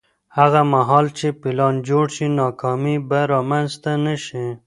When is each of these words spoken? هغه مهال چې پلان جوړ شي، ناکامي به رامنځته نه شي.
هغه 0.37 0.61
مهال 0.73 1.05
چې 1.17 1.27
پلان 1.41 1.73
جوړ 1.89 2.05
شي، 2.15 2.25
ناکامي 2.39 2.97
به 3.09 3.19
رامنځته 3.33 3.91
نه 4.05 4.15
شي. 4.25 4.45